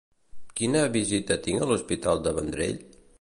[0.59, 2.85] Quina visita tinc a l'Hospital de Vendrell?